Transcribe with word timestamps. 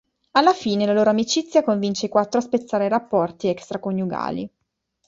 Alla 0.31 0.53
fine 0.53 0.87
la 0.87 0.93
loro 0.93 1.11
amicizia 1.11 1.61
convince 1.61 2.07
i 2.07 2.09
quattro 2.09 2.39
a 2.39 2.41
spezzare 2.41 2.85
i 2.85 2.89
rapporti 2.89 3.49
extraconiugali. 3.49 4.49